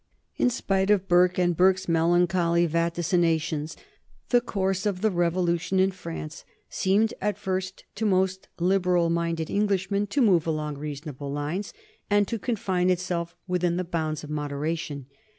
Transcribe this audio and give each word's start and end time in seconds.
In 0.37 0.49
spite 0.49 0.89
of 0.89 1.07
Burke 1.07 1.37
and 1.37 1.55
Burke's 1.55 1.87
melancholy 1.87 2.65
vaticinations 2.67 3.75
the 4.29 4.41
course 4.41 4.87
of 4.87 5.01
the 5.01 5.11
Revolution 5.11 5.79
in 5.79 5.91
France 5.91 6.43
seemed 6.69 7.13
at 7.21 7.37
first 7.37 7.83
to 7.93 8.05
most 8.07 8.47
liberal 8.57 9.11
minded 9.11 9.51
Englishmen 9.51 10.07
to 10.07 10.19
move 10.19 10.47
along 10.47 10.79
reasonable 10.79 11.31
lines 11.31 11.71
and 12.09 12.27
to 12.27 12.39
confine 12.39 12.89
itself 12.89 13.35
within 13.45 13.77
the 13.77 13.83
bounds 13.83 14.23
of 14.23 14.31
moderation. 14.31 15.05